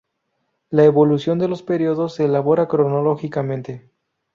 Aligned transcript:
La 0.71 0.83
evolución 0.83 1.37
de 1.37 1.47
los 1.47 1.61
periodos 1.61 2.15
se 2.15 2.25
elabora 2.25 2.67
cronológicamente. 2.67 3.87